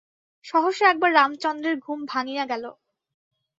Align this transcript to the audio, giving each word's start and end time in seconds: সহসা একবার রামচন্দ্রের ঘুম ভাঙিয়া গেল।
সহসা 0.45 0.85
একবার 0.89 1.11
রামচন্দ্রের 1.13 1.75
ঘুম 1.79 1.99
ভাঙিয়া 2.05 2.43
গেল। 2.45 2.63